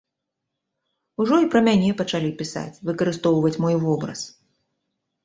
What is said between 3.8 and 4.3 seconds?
вобраз.